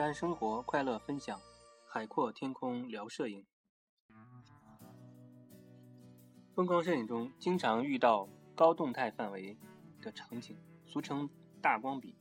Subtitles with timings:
[0.00, 1.38] 单生活，快乐分享，
[1.86, 3.44] 海阔天空聊摄影。
[6.54, 9.54] 风光摄影中经常遇到高动态范围
[10.00, 10.56] 的场景，
[10.86, 11.28] 俗称
[11.60, 12.16] 大光比，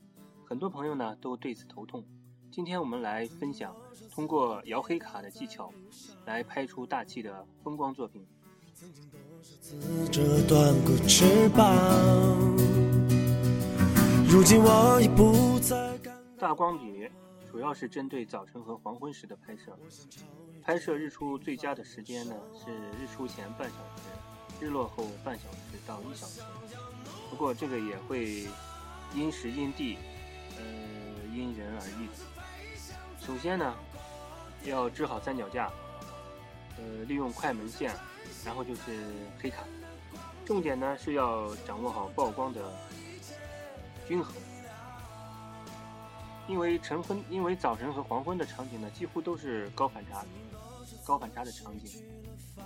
[0.45, 2.03] 很多朋友呢都对此头痛。
[2.51, 3.73] 今天我们来分享
[4.11, 5.71] 通过摇黑卡的技巧，
[6.25, 8.27] 来拍出大气的风光作品。
[14.29, 15.97] 如今我已不再
[16.37, 16.98] 大光比
[17.51, 19.77] 主要是针对早晨和黄昏时的拍摄。
[20.61, 26.41] 拍摄日出最佳的时间呢是日出前半小时，日落后半小时到一小时。
[27.29, 28.47] 不过这个也会
[29.15, 29.97] 因时因地，
[30.57, 30.63] 呃，
[31.33, 32.07] 因人而异。
[33.25, 33.75] 首先呢，
[34.63, 35.71] 要支好三脚架，
[36.77, 37.95] 呃，利用快门线，
[38.45, 38.81] 然后就是
[39.39, 39.63] 黑卡。
[40.45, 42.61] 重点呢是要掌握好曝光的。
[44.07, 44.33] 均衡，
[46.49, 50.25] 因为晨昏，因为早晨和黄昏的场景呢，几乎都是高反差、
[51.05, 52.03] 高反差的场景，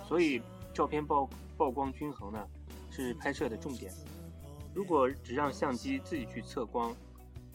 [0.08, 0.40] 所以
[0.72, 2.42] 照片曝曝光均衡呢，
[2.90, 3.92] 是拍摄的重点。
[4.72, 6.96] 如果只让相机自己去测光，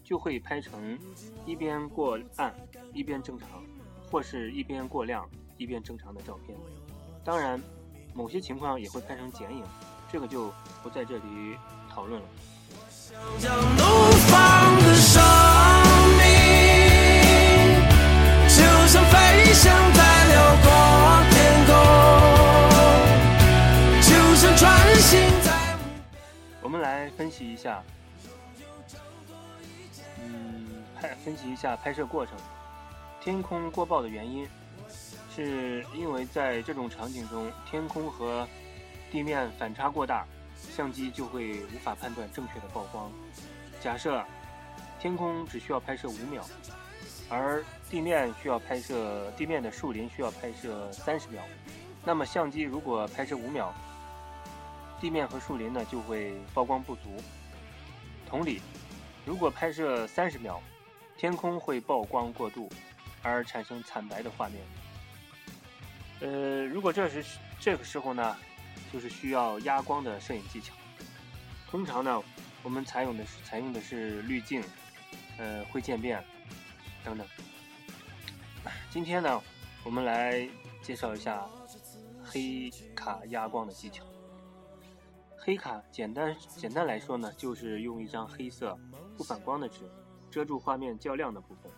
[0.03, 0.99] 就会拍成
[1.47, 2.53] 一边过暗
[2.93, 3.49] 一边正常，
[4.11, 6.55] 或是一边过亮一边正常的照片。
[7.25, 7.59] 当然，
[8.13, 9.63] 某些情况也会拍成剪影，
[10.11, 11.57] 这个就不在这里
[11.89, 12.27] 讨论了。
[15.11, 15.48] 我
[27.39, 27.81] 析一下，
[30.19, 32.35] 嗯，拍分析一下拍摄过程。
[33.21, 34.45] 天空过曝的原因，
[35.33, 38.45] 是因为在这种场景中，天空和
[39.09, 40.25] 地面反差过大。
[40.75, 43.09] 相机就会无法判断正确的曝光。
[43.79, 44.21] 假设
[44.99, 46.43] 天空只需要拍摄五秒，
[47.29, 51.41] 而地面需要拍摄地面的树林需要拍摄三十秒，
[52.03, 53.73] 那么相机如果拍摄五秒，
[54.99, 57.15] 地面和树林呢就会曝光不足。
[58.27, 58.61] 同理，
[59.25, 60.61] 如果拍摄三十秒，
[61.17, 62.69] 天空会曝光过度，
[63.21, 64.61] 而产生惨白的画面。
[66.21, 67.23] 呃，如果这时
[67.59, 68.35] 这个时候呢？
[68.91, 70.73] 就是需要压光的摄影技巧。
[71.69, 72.23] 通常呢，
[72.63, 74.63] 我们采用的是采用的是滤镜、
[75.37, 76.23] 呃会渐变
[77.03, 77.27] 等等。
[78.89, 79.41] 今天呢，
[79.83, 80.49] 我们来
[80.81, 81.45] 介绍一下
[82.23, 84.03] 黑卡压光的技巧。
[85.49, 88.77] 黑卡简单简单来说呢，就是用一张黑色
[89.17, 89.79] 不反光的纸
[90.29, 91.71] 遮住画面较亮的部分，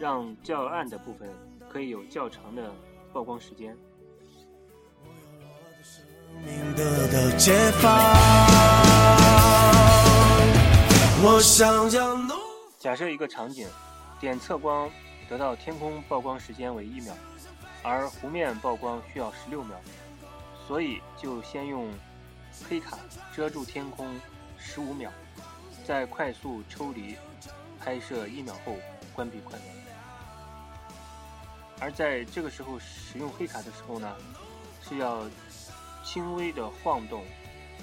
[0.00, 1.30] 让较暗的部分
[1.70, 2.72] 可以有较长的
[3.12, 3.76] 曝光时间。
[12.80, 13.68] 假设一个场景，
[14.18, 14.90] 点测光
[15.28, 17.14] 得到天空曝光时间为一秒，
[17.84, 19.76] 而湖面曝光需要十六秒，
[20.66, 21.88] 所以就先用
[22.66, 22.98] 黑卡
[23.34, 24.18] 遮住天空
[24.58, 25.10] 十五秒，
[25.84, 27.16] 再快速抽离
[27.78, 28.76] 拍摄一秒后
[29.12, 29.68] 关闭快门。
[31.80, 34.16] 而在这个时候使用黑卡的时候呢，
[34.82, 35.24] 是要。
[36.04, 37.22] 轻微的晃动，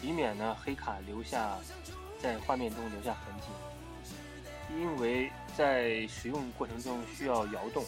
[0.01, 1.59] 以免呢黑卡留下
[2.19, 4.75] 在画面中留下痕迹。
[4.75, 7.85] 因为在使用过程中需要摇动，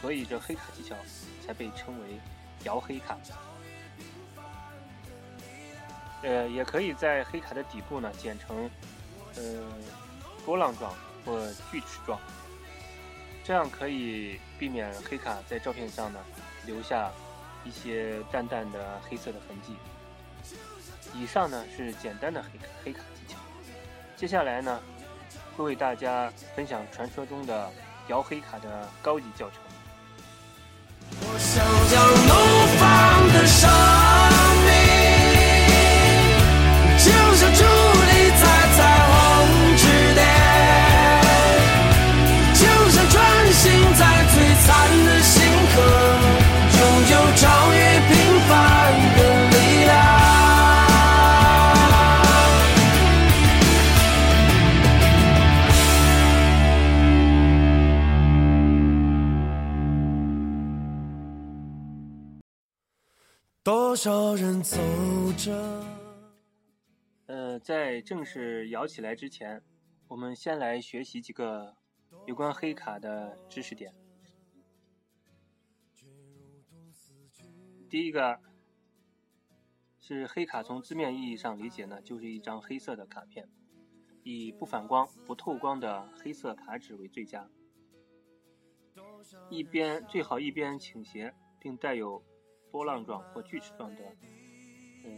[0.00, 0.96] 所以这黑卡技巧
[1.46, 2.18] 才被称为
[2.64, 3.16] 摇黑卡。
[6.26, 8.68] 呃，也可以在黑卡的底部呢剪成
[9.36, 9.42] 呃
[10.44, 10.92] 波浪状
[11.24, 12.20] 或锯齿状，
[13.42, 16.18] 这样可以避免黑卡在照片上呢
[16.66, 17.10] 留下。
[17.66, 19.74] 一些淡淡的黑色的痕迹。
[21.12, 22.50] 以上呢是简单的黑
[22.84, 23.40] 黑卡技巧，
[24.16, 24.80] 接下来呢
[25.56, 27.68] 会为大家分享传说中的
[28.06, 29.58] 摇黑卡的高级教程。
[31.10, 32.15] 我想要
[63.66, 64.76] 多少人走
[65.36, 65.84] 着？
[67.26, 69.60] 呃，在正式摇起来之前，
[70.06, 71.76] 我们先来学习几个
[72.26, 73.92] 有关黑卡的知识点。
[77.90, 78.38] 第一个
[79.98, 83.48] 是黑卡，从字面意义上理解呢，就是一张黑色的卡片，
[84.22, 87.50] 以不反光、不透光的黑色卡纸为最佳。
[89.50, 92.22] 一边最好一边倾斜，并带有
[92.70, 94.02] 波浪状或锯齿状的，
[95.04, 95.10] 呃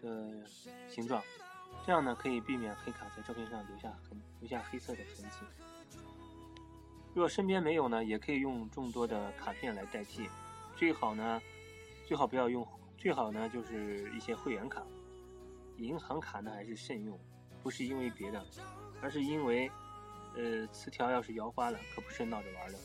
[0.00, 0.46] 的
[0.88, 1.22] 形状，
[1.86, 5.38] 这样呢可以避免黑卡在照片上留下痕留下黑色的痕迹。
[7.14, 10.28] 若身边没有呢，也可以用众多的卡片来代替，
[10.76, 11.40] 最好呢
[12.06, 12.66] 最好不要用，
[12.98, 14.82] 最好呢就是一些会员卡，
[15.78, 17.18] 银行卡呢还是慎用，
[17.62, 18.44] 不是因为别的，
[19.00, 19.70] 而是因为。
[20.36, 22.78] 呃，磁条要是摇花了，可不是闹着玩的。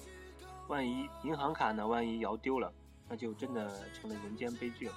[0.68, 1.88] 万一银行卡呢？
[1.88, 2.72] 万一摇丢了，
[3.10, 4.94] 那就真的成了人间悲剧了。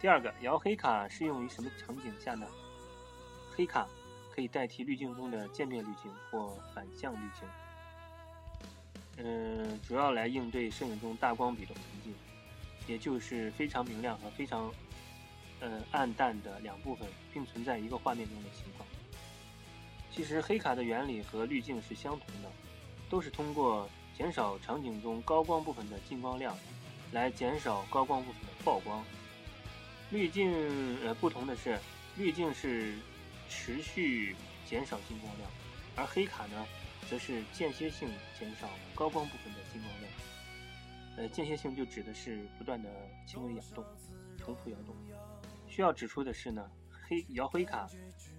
[0.00, 2.46] 第二个，摇黑卡适用于什么场景下呢？
[3.54, 3.86] 黑卡
[4.34, 7.48] 可以代替滤镜中的渐变滤镜或反向滤镜。
[9.18, 12.12] 嗯，主要来应对摄影中大光比的环境，
[12.88, 14.72] 也就是非常明亮和非常
[15.60, 18.88] 呃暗淡的两部分并存在一个画面中的情况。
[20.10, 22.50] 其实黑卡的原理和滤镜是相同的，
[23.08, 26.56] 都是通过减少场景中高光部分的进光量，
[27.14, 29.04] 来减少高光部分的曝光。
[30.10, 30.52] 滤镜
[31.04, 31.78] 呃不同的是，
[32.16, 32.98] 滤镜是
[33.48, 34.34] 持续
[34.66, 35.48] 减少进光量，
[35.94, 36.66] 而黑卡呢，
[37.08, 38.08] 则是间歇性
[38.38, 40.12] 减少高光部分的进光量。
[41.16, 42.90] 呃，间歇性就指的是不断的
[43.24, 43.84] 轻微摇动，
[44.36, 44.94] 重复摇动。
[45.68, 47.88] 需要指出的是呢，黑摇黑卡。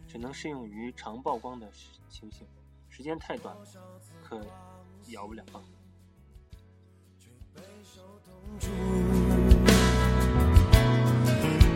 [0.08, 1.70] 只能适用于长曝光的
[2.08, 2.48] 情形，
[2.90, 3.58] 时间太短，
[4.24, 4.40] 可
[5.08, 5.44] 摇不了。
[8.60, 8.68] 祝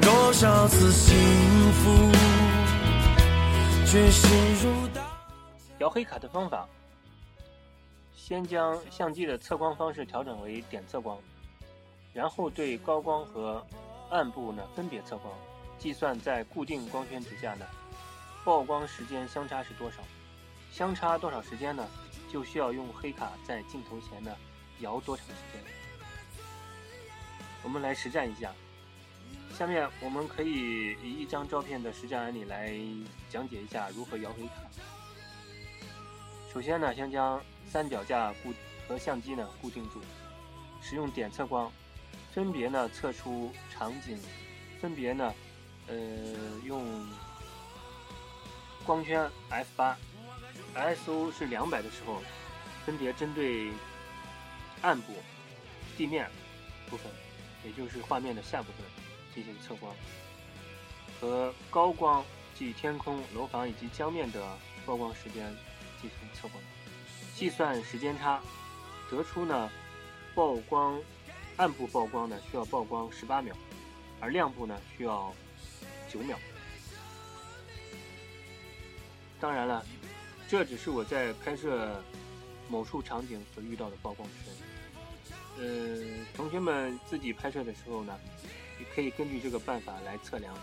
[0.02, 1.18] 多少次幸
[1.74, 1.90] 福
[5.80, 6.68] 摇黑卡的方法：
[8.14, 11.18] 先将相机的测光方式调整为点测光，
[12.14, 13.66] 然后对高光和
[14.10, 15.34] 暗部呢分别测光，
[15.80, 17.66] 计算在固定光圈之下呢。
[18.44, 19.98] 曝光时间相差是多少？
[20.72, 21.88] 相差多少时间呢？
[22.32, 24.32] 就需要用黑卡在镜头前呢
[24.82, 25.64] 摇多长时间？
[27.70, 28.52] 我们来实战一下。
[29.56, 32.74] 下面我们可以以一张照片的实战案例来
[33.30, 34.54] 讲解一下如何摇黑卡。
[36.52, 38.52] 首先呢，先将三脚架固
[38.88, 40.02] 和相机呢固定住，
[40.82, 41.72] 使用点测光，
[42.34, 44.18] 分别呢测出场景，
[44.82, 45.32] 分别呢，
[45.86, 45.96] 呃
[46.66, 46.84] 用。
[48.84, 49.96] 光圈 f 八
[50.74, 52.24] ，ISO 是两百的时候，
[52.84, 53.70] 分别针对
[54.82, 55.14] 暗部、
[55.96, 56.28] 地面
[56.90, 57.12] 部分，
[57.64, 58.86] 也就是画面的下部分
[59.34, 59.94] 进行测光，
[61.20, 62.24] 和高光
[62.56, 65.54] 即天空、楼房以及江面的曝光时间
[66.02, 66.64] 进行测光，
[67.36, 68.42] 计算时间差，
[69.10, 69.70] 得出呢
[70.34, 71.00] 曝光
[71.58, 73.56] 暗部曝光呢需要曝光十八秒，
[74.20, 75.34] 而亮部呢需要
[76.10, 76.38] 九秒。
[79.40, 79.86] 当然了，
[80.48, 82.04] 这只是我在拍摄
[82.68, 84.69] 某处场景所遇到的曝光时。
[85.60, 88.18] 呃，同学们自己拍摄的时候呢，
[88.80, 90.56] 也可以根据这个办法来测量。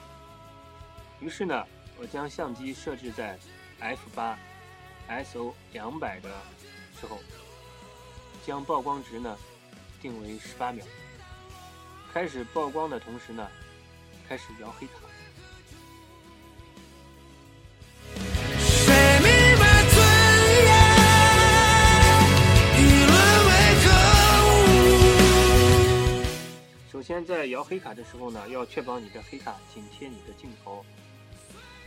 [1.20, 1.66] 于是呢，
[1.98, 3.38] 我将相机设置在
[3.78, 4.38] f 八
[5.08, 6.30] ISO 两百的
[6.98, 7.18] 时候，
[8.46, 9.36] 将曝光值呢
[10.00, 10.84] 定为十八秒，
[12.12, 13.46] 开始曝光的同时呢，
[14.26, 14.94] 开始摇黑卡。
[27.06, 30.84] 先在摇黑卡的时候呢，要确保你的黑卡紧贴你的镜头，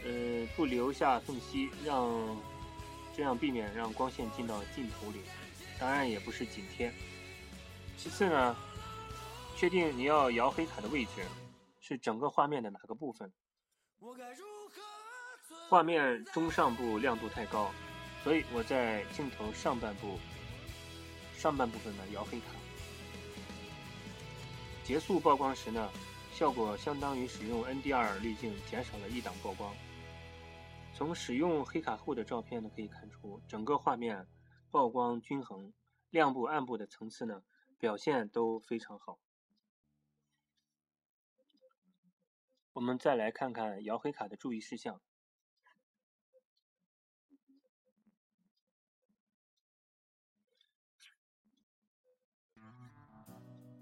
[0.05, 2.09] 呃，不留下缝隙，让
[3.13, 5.19] 这样避免让光线进到镜头里。
[5.77, 6.89] 当然也不是紧贴。
[7.97, 8.55] 其次呢，
[9.57, 11.11] 确定你要摇黑卡的位置
[11.81, 13.29] 是整个画面的哪个部分。
[15.67, 17.71] 画面中上部亮度太高，
[18.23, 20.17] 所以我在镜头上半部
[21.35, 22.45] 上半部分呢摇黑卡。
[24.89, 25.87] 结束曝光时呢，
[26.31, 29.71] 效果相当于使用 NDR 滤镜减少了一档曝光。
[30.95, 34.27] 从使用黑卡后的照片呢可以看出，整个画面
[34.71, 35.71] 曝光均衡，
[36.09, 37.43] 亮部暗部的层次呢
[37.77, 39.19] 表现都非常好。
[42.73, 44.99] 我们再来看看摇黑卡的注意事项。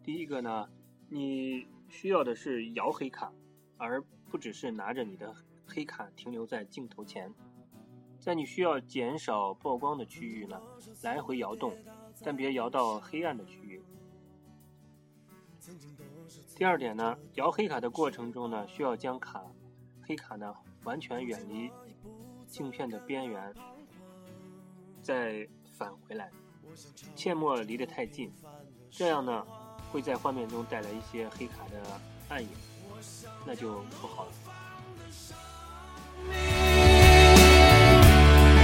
[0.04, 0.70] 第一个呢。
[1.10, 3.32] 你需要的是摇黑卡，
[3.78, 5.34] 而不只是拿着你的
[5.66, 7.34] 黑卡停留在镜头前。
[8.20, 10.60] 在你需要减少曝光的区域呢，
[11.04, 11.74] 来回摇动，
[12.26, 13.82] 但别摇到黑暗的区域。
[16.56, 19.46] 第二点呢，摇黑卡的过程中呢，需要将卡
[20.02, 21.72] 黑卡呢完全远离
[22.48, 23.54] 镜片的边缘，
[25.02, 26.32] 再返回来。
[27.16, 28.32] 切莫离得太近，
[28.90, 29.46] 这样呢
[29.92, 31.82] 会在画面中带来一些黑卡的
[32.30, 32.50] 暗影，
[33.46, 34.32] 那就不好了。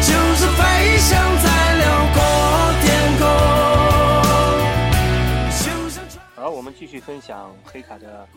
[0.02, 2.20] 就是飞翔在辽阔
[2.82, 3.24] 天空。
[6.36, 8.28] 好，我们继续分享黑卡的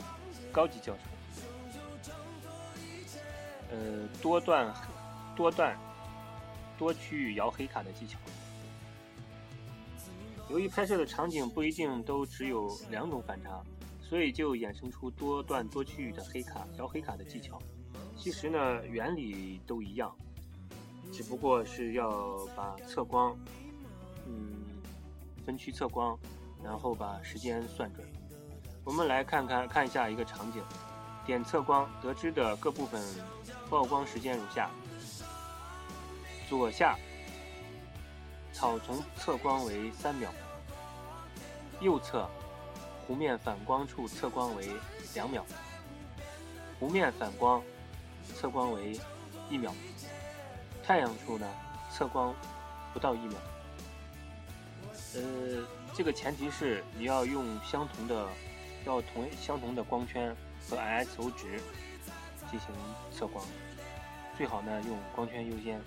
[0.52, 2.12] 高级教程，
[3.72, 3.76] 呃，
[4.22, 4.72] 多段、
[5.34, 5.76] 多段、
[6.78, 8.16] 多区域摇黑卡的技巧。
[10.48, 13.60] 由于拍摄的场景不一定都只有两种反差，
[14.00, 17.60] 所以就衍生出多段多区域的黑卡摇黑卡的技巧。
[18.16, 20.14] 其实呢，原理都一样，
[21.12, 23.36] 只不过是要把测光，
[24.26, 24.62] 嗯，
[25.44, 26.16] 分区测光，
[26.62, 28.06] 然后把时间算准。
[28.84, 30.62] 我们来看看看一下一个场景，
[31.26, 33.02] 点测光得知的各部分
[33.68, 34.70] 曝光时间如下：
[36.48, 36.96] 左下。
[38.56, 40.32] 草丛测光为三秒，
[41.78, 42.26] 右侧
[43.06, 44.70] 湖面反光处测光为
[45.14, 45.44] 两秒，
[46.80, 47.62] 湖面反光
[48.34, 48.98] 测光为
[49.50, 49.74] 一秒，
[50.82, 51.46] 太阳处呢
[51.92, 52.34] 测光
[52.94, 53.38] 不到一秒。
[55.14, 55.62] 呃，
[55.94, 58.26] 这个前提是你要用相同的，
[58.86, 60.34] 要同相同的光圈
[60.66, 61.60] 和 ISO 值
[62.50, 62.70] 进行
[63.12, 63.44] 测光，
[64.34, 65.78] 最好呢用光圈优先。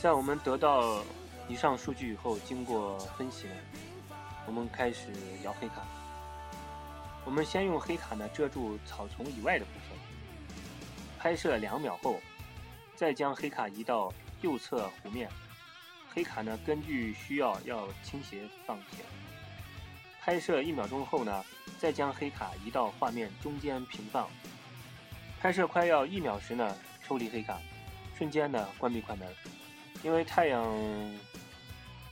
[0.00, 1.02] 在我们得到
[1.48, 3.48] 以上数据以后，经过分析，
[4.46, 5.08] 我们开始
[5.42, 5.84] 摇黑卡。
[7.24, 9.98] 我们先用黑卡呢遮住草丛以外的部分，
[11.18, 12.20] 拍摄两秒后，
[12.94, 15.28] 再将黑卡移到右侧湖面。
[16.14, 19.04] 黑卡呢根据需要要倾斜放平。
[20.20, 21.44] 拍摄一秒钟后呢，
[21.76, 24.28] 再将黑卡移到画面中间平放。
[25.40, 27.58] 拍摄快要一秒时呢，抽离黑卡，
[28.16, 29.26] 瞬间呢关闭快门。
[30.02, 30.64] 因为太阳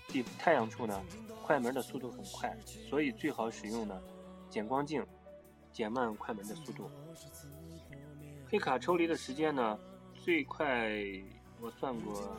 [0.08, 1.02] 地太阳处呢，
[1.42, 2.56] 快门的速度很快，
[2.88, 4.00] 所以最好使用呢
[4.50, 5.04] 减光镜，
[5.72, 6.90] 减慢快门的速度。
[8.48, 9.78] 黑卡抽离的时间呢，
[10.14, 10.90] 最快
[11.60, 12.36] 我算过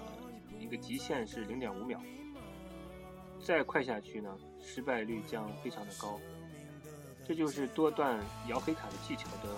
[0.60, 2.00] 一个极限是零点五秒，
[3.44, 6.20] 再快下去呢，失败率将非常的高。
[7.25, 9.50] 这就是多段摇黑卡的技巧的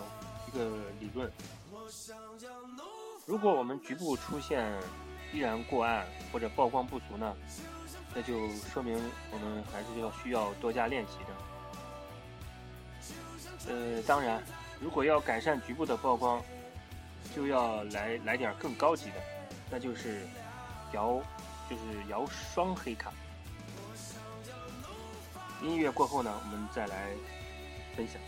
[0.47, 1.31] 一个理论。
[3.25, 4.71] 如果我们局部出现，
[5.31, 7.35] 依然过暗或者曝光不足呢，
[8.13, 8.99] 那就说明
[9.31, 11.33] 我们还是要需要多加练习的。
[13.67, 14.43] 呃，当然，
[14.79, 16.41] 如果要改善局部的曝光，
[17.35, 19.15] 就要来来点更高级的，
[19.69, 20.25] 那就是
[20.93, 21.21] 摇，
[21.69, 23.11] 就是摇双黑卡。
[25.61, 27.09] 音乐过后呢，我们再来
[27.95, 28.19] 分享。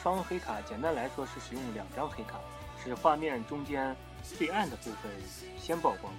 [0.00, 2.38] 双黑卡简单来说是使用两张黑卡，
[2.82, 5.10] 使画面中间最暗的部分
[5.58, 6.12] 先曝光，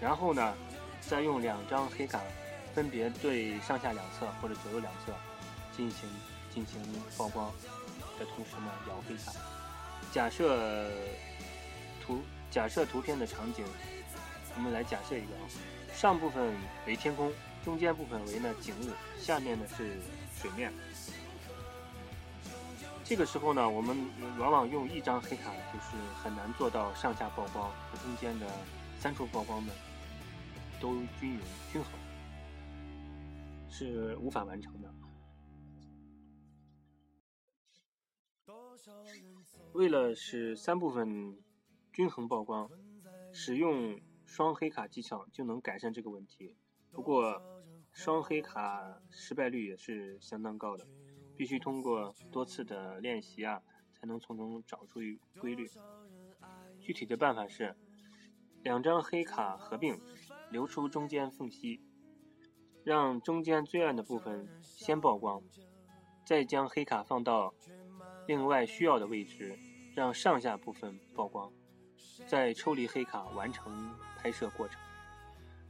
[0.00, 0.54] 然后呢，
[1.00, 2.20] 再用两张黑卡
[2.74, 5.12] 分别对上下两侧或者左右两侧
[5.76, 6.08] 进行
[6.54, 6.80] 进行
[7.16, 7.52] 曝光
[8.18, 9.32] 的同时呢，摇黑卡。
[10.12, 10.90] 假设
[12.00, 13.64] 图假设图片的场景，
[14.54, 15.42] 我们来假设一个啊，
[15.92, 16.54] 上部分
[16.86, 17.32] 为天空，
[17.64, 19.98] 中间部分为呢景物，下面呢是
[20.40, 20.72] 水面。
[23.10, 23.96] 这个时候呢，我们
[24.38, 28.46] 往往用一张黑卡，就是很难做到上下曝光和中间的
[29.00, 29.72] 三处曝光的
[30.80, 31.40] 都均匀
[31.72, 31.92] 均衡，
[33.68, 34.94] 是无法完成的。
[39.72, 41.36] 为了使三部分
[41.92, 42.70] 均衡曝光，
[43.32, 46.54] 使用双黑卡技巧就能改善这个问题。
[46.92, 47.42] 不过，
[47.90, 50.86] 双黑卡失败率也是相当高的。
[51.40, 53.62] 必须通过多次的练习啊，
[53.94, 55.00] 才能从中找出
[55.40, 55.66] 规律。
[56.78, 57.74] 具体的办法是，
[58.62, 59.98] 两张黑卡合并，
[60.50, 61.80] 留出中间缝隙，
[62.84, 65.42] 让中间最暗的部分先曝光，
[66.26, 67.54] 再将黑卡放到
[68.26, 69.58] 另外需要的位置，
[69.94, 71.50] 让上下部分曝光，
[72.28, 74.78] 再抽离黑卡完成拍摄过程。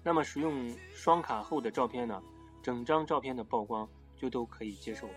[0.03, 2.21] 那么使用双卡后的照片呢，
[2.61, 5.09] 整张照片的曝光就都可以接受。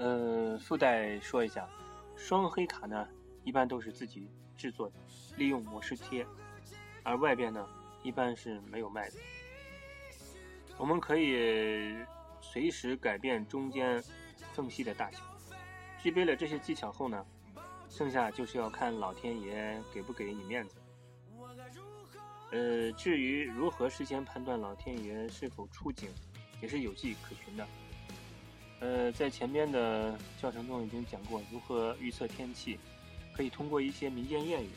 [0.00, 1.68] 呃，附带说一下，
[2.16, 3.06] 双黑卡呢，
[3.44, 4.94] 一般都是自己制作的，
[5.36, 6.26] 利用模式贴，
[7.02, 7.68] 而外边呢，
[8.02, 9.16] 一般是没有卖的。
[10.78, 11.94] 我们可以
[12.40, 14.02] 随时改变中间
[14.54, 15.18] 缝隙的大小。
[16.02, 17.22] 具备了这些技巧后呢，
[17.90, 20.76] 剩下就是要看老天爷给不给你面子。
[22.52, 26.08] 呃，至于如何事先判断老天爷是否出警，
[26.62, 27.68] 也是有迹可循的。
[28.80, 32.78] 呃，在前面的教程中已经讲过如何预测天气，
[33.32, 34.70] 可以通过一些民间谚语。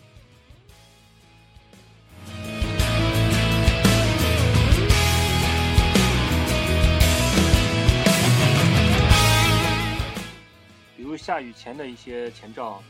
[10.98, 12.84] 比如下雨前的一些前兆，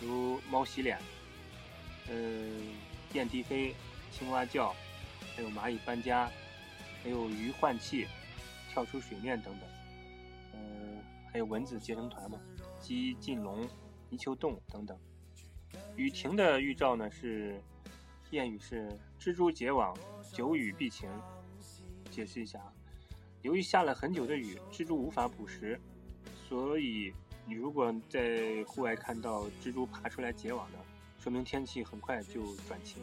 [0.00, 0.98] 如猫洗脸，
[2.08, 2.74] 嗯，
[3.12, 3.74] 燕低飞。
[4.12, 4.74] 青蛙叫，
[5.36, 6.30] 还有蚂蚁搬家，
[7.02, 8.06] 还有鱼换气、
[8.72, 9.75] 跳出水面等等。
[11.36, 12.40] 还有蚊子结成团嘛，
[12.80, 13.68] 鸡进笼、
[14.08, 14.98] 泥鳅动等等。
[15.94, 17.62] 雨停的预兆呢是
[18.30, 18.88] 谚语是
[19.20, 19.94] “蜘蛛结网，
[20.32, 21.10] 久雨必晴”。
[22.10, 22.72] 解释一下啊，
[23.42, 25.78] 由于下了很久的雨，蜘蛛无法捕食，
[26.48, 27.12] 所以
[27.44, 30.78] 你如果在户外看到蜘蛛爬出来结网呢，
[31.18, 33.02] 说明天气很快就转晴。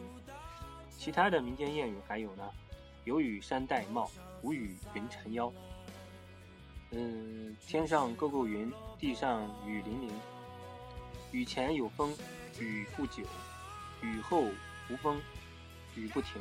[0.90, 2.50] 其他的民间谚语还有呢，
[3.04, 4.10] 有雨山戴帽，
[4.42, 5.52] 无雨云缠腰。
[6.96, 10.10] 嗯，天上勾勾云，地上雨淋淋。
[11.32, 12.16] 雨前有风，
[12.60, 13.24] 雨不久；
[14.00, 14.44] 雨后
[14.88, 15.20] 无风，
[15.96, 16.40] 雨不停。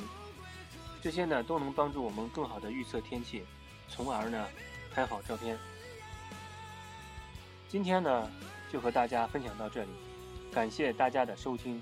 [1.01, 3.43] 这些呢，都能帮助我们更好的预测天气，
[3.89, 4.47] 从而呢，
[4.93, 5.57] 拍好照片。
[7.67, 8.31] 今天呢，
[8.71, 9.89] 就和大家分享到这里，
[10.51, 11.81] 感谢大家的收听。